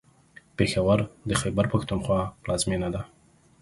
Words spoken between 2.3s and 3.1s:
پلازمېنه ده.